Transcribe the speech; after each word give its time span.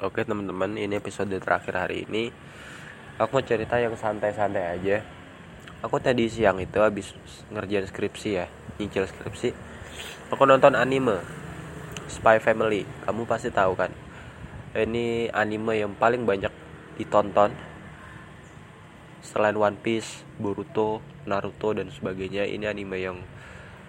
Oke 0.00 0.24
teman-teman, 0.24 0.80
ini 0.80 0.96
episode 0.96 1.28
terakhir 1.28 1.76
hari 1.76 2.08
ini. 2.08 2.32
Aku 3.20 3.36
mau 3.36 3.44
cerita 3.44 3.76
yang 3.76 3.92
santai-santai 3.92 4.80
aja. 4.80 5.04
Aku 5.84 6.00
tadi 6.00 6.24
siang 6.24 6.56
itu 6.56 6.80
habis 6.80 7.12
ngerjain 7.52 7.84
skripsi 7.84 8.30
ya, 8.32 8.48
nyicil 8.80 9.04
skripsi. 9.04 9.52
Aku 10.32 10.48
nonton 10.48 10.72
anime 10.72 11.20
Spy 12.08 12.40
Family. 12.40 12.88
Kamu 13.04 13.28
pasti 13.28 13.52
tahu 13.52 13.76
kan? 13.76 13.92
Ini 14.72 15.36
anime 15.36 15.84
yang 15.84 15.92
paling 15.92 16.24
banyak 16.24 16.52
ditonton 16.96 17.52
selain 19.20 19.60
One 19.60 19.76
Piece, 19.84 20.24
Boruto, 20.40 21.04
Naruto 21.28 21.76
dan 21.76 21.92
sebagainya. 21.92 22.48
Ini 22.48 22.72
anime 22.72 22.96
yang 23.04 23.20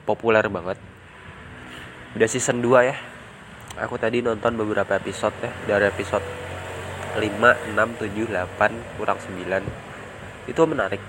populer 0.03 0.43
banget. 0.51 0.75
Udah 2.19 2.27
season 2.27 2.59
2 2.59 2.91
ya 2.91 3.10
aku 3.79 3.95
tadi 3.95 4.19
nonton 4.19 4.59
beberapa 4.59 4.99
episode 4.99 5.35
ya 5.39 5.51
dari 5.67 5.87
episode 5.87 6.23
5, 7.15 7.75
6, 7.75 7.75
7, 7.75 8.27
8, 8.27 8.99
kurang 8.99 9.19
9 9.19 10.51
itu 10.51 10.61
menarik. 10.67 11.03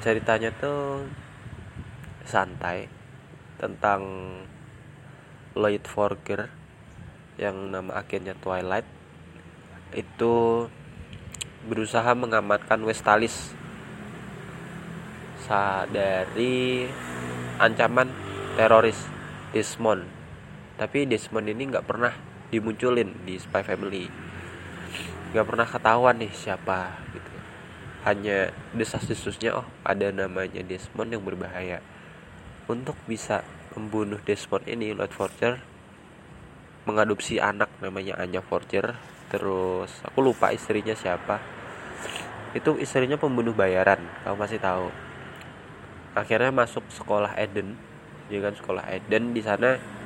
Ceritanya 0.00 0.50
tuh 0.56 1.06
santai 2.24 2.88
tentang 3.60 4.02
Lloyd 5.54 5.84
Forger 5.84 6.48
yang 7.36 7.70
nama 7.70 8.00
agennya 8.00 8.34
Twilight. 8.38 8.88
Itu 9.92 10.66
berusaha 11.68 12.14
mengamankan 12.16 12.80
Westalis 12.86 13.52
dari 15.90 16.86
ancaman 17.58 18.06
teroris 18.54 19.02
Desmond 19.50 20.19
tapi 20.80 21.04
Desmond 21.04 21.44
ini 21.44 21.68
nggak 21.68 21.84
pernah 21.84 22.16
dimunculin 22.48 23.12
di 23.28 23.36
Spy 23.36 23.60
Family. 23.60 24.08
Nggak 25.36 25.44
pernah 25.44 25.68
ketahuan 25.68 26.16
nih 26.16 26.32
siapa 26.32 26.96
gitu. 27.12 27.32
Hanya 28.08 28.48
desas-desusnya 28.72 29.60
oh 29.60 29.68
ada 29.84 30.08
namanya 30.08 30.64
Desmond 30.64 31.12
yang 31.12 31.20
berbahaya. 31.20 31.84
Untuk 32.64 32.96
bisa 33.04 33.44
membunuh 33.76 34.24
Desmond 34.24 34.64
ini 34.72 34.96
Lord 34.96 35.12
Forger 35.12 35.60
mengadopsi 36.88 37.36
anak 37.36 37.68
namanya 37.84 38.16
Anya 38.16 38.40
Forger 38.40 38.96
terus 39.28 39.92
aku 40.00 40.24
lupa 40.24 40.48
istrinya 40.48 40.96
siapa. 40.96 41.44
Itu 42.56 42.80
istrinya 42.80 43.20
pembunuh 43.20 43.52
bayaran 43.52 44.00
kamu 44.24 44.36
masih 44.48 44.56
tahu. 44.56 44.88
Akhirnya 46.16 46.48
masuk 46.48 46.88
sekolah 46.88 47.36
Eden 47.36 47.76
ya 48.32 48.40
kan 48.40 48.56
sekolah 48.56 48.88
Eden 48.88 49.36
di 49.36 49.44
sana 49.44 49.99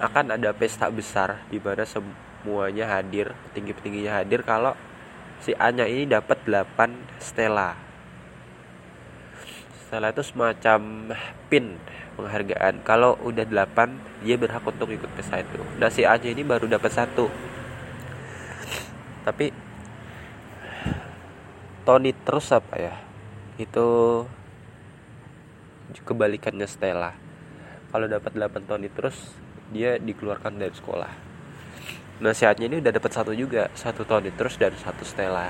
akan 0.00 0.40
ada 0.40 0.56
pesta 0.56 0.88
besar 0.88 1.44
di 1.52 1.60
mana 1.60 1.84
semuanya 1.84 2.88
hadir, 2.88 3.36
tinggi-tingginya 3.52 4.24
hadir 4.24 4.40
kalau 4.40 4.72
si 5.44 5.52
Anya 5.60 5.84
ini 5.84 6.08
dapat 6.08 6.40
8 6.48 7.20
stella. 7.20 7.76
Stella 9.84 10.08
itu 10.08 10.24
semacam 10.24 11.12
pin 11.52 11.76
penghargaan. 12.16 12.80
Kalau 12.80 13.20
udah 13.20 13.44
8, 13.44 14.24
dia 14.24 14.40
berhak 14.40 14.64
untuk 14.64 14.88
ikut 14.88 15.10
pesta 15.12 15.40
itu. 15.44 15.60
Nah, 15.76 15.92
si 15.92 16.08
Anya 16.08 16.32
ini 16.32 16.42
baru 16.44 16.64
dapat 16.64 16.92
satu. 16.92 17.28
Tapi 19.24 19.52
Tony 21.84 22.12
terus 22.16 22.48
apa 22.52 22.74
ya? 22.80 22.94
Itu 23.60 24.24
kebalikannya 25.92 26.64
Stella. 26.64 27.12
Kalau 27.90 28.06
dapat 28.06 28.32
8 28.32 28.68
Tony 28.68 28.88
terus 28.88 29.16
dia 29.70 29.96
dikeluarkan 30.02 30.58
dari 30.58 30.74
sekolah. 30.74 31.30
Nasihatnya 32.20 32.68
ini 32.68 32.84
udah 32.84 32.92
dapat 32.92 33.12
satu 33.16 33.32
juga 33.32 33.72
satu 33.72 34.04
tahun 34.04 34.34
terus 34.36 34.60
dan 34.60 34.74
satu 34.76 35.06
Stella. 35.06 35.48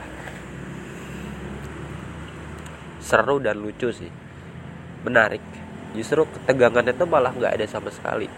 Seru 3.01 3.43
dan 3.43 3.59
lucu 3.59 3.91
sih. 3.91 4.13
Menarik. 5.03 5.43
Justru 5.97 6.23
ketegangannya 6.29 6.95
tuh 6.95 7.09
malah 7.11 7.35
nggak 7.35 7.59
ada 7.59 7.67
sama 7.67 7.91
sekali. 7.91 8.31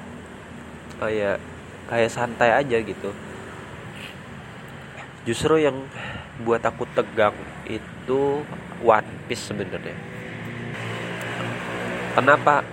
Kayak 0.97 1.43
kayak 1.91 2.11
santai 2.15 2.57
aja 2.57 2.79
gitu. 2.81 3.11
Justru 5.29 5.61
yang 5.61 5.77
buat 6.41 6.65
aku 6.65 6.89
tegang 6.97 7.37
itu 7.69 8.41
One 8.81 9.11
Piece 9.29 9.53
sebenarnya. 9.53 9.95
Kenapa 12.17 12.65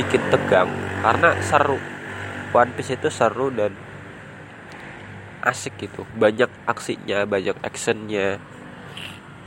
bikin 0.00 0.22
tegang? 0.32 0.70
Karena 1.04 1.36
seru 1.44 1.97
One 2.48 2.72
Piece 2.72 2.96
itu 2.96 3.12
seru 3.12 3.52
dan 3.52 3.76
asik 5.44 5.76
gitu. 5.76 6.08
Banyak 6.16 6.48
aksinya 6.64 7.28
banyak 7.28 7.60
actionnya. 7.60 8.40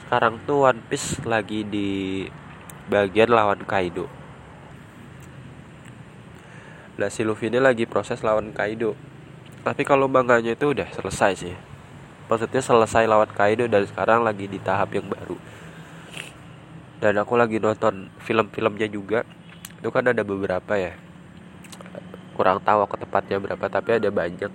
Sekarang 0.06 0.38
tuh 0.46 0.70
One 0.70 0.86
Piece 0.86 1.18
lagi 1.26 1.66
di 1.66 2.30
bagian 2.94 3.34
lawan 3.34 3.66
Kaido. 3.66 4.06
Nah 7.02 7.10
si 7.10 7.26
Luffy 7.26 7.50
ini 7.50 7.58
lagi 7.58 7.90
proses 7.90 8.22
lawan 8.22 8.54
Kaido. 8.54 8.94
Tapi 9.66 9.82
kalau 9.82 10.06
manganya 10.06 10.54
itu 10.54 10.70
udah 10.70 10.86
selesai 10.94 11.32
sih. 11.42 11.56
Maksudnya 12.30 12.62
selesai 12.62 13.10
lawan 13.10 13.34
Kaido 13.34 13.66
dan 13.66 13.90
sekarang 13.90 14.22
lagi 14.22 14.46
di 14.46 14.62
tahap 14.62 14.94
yang 14.94 15.10
baru. 15.10 15.42
Dan 17.02 17.18
aku 17.18 17.34
lagi 17.34 17.58
nonton 17.58 18.14
film-filmnya 18.22 18.86
juga. 18.86 19.26
Itu 19.82 19.90
kan 19.90 20.06
ada 20.06 20.22
beberapa 20.22 20.78
ya 20.78 20.94
kurang 22.36 22.60
tahu 22.64 22.80
aku 22.86 22.96
tepatnya 23.02 23.38
berapa 23.44 23.66
tapi 23.68 23.90
ada 24.00 24.10
banyak 24.12 24.52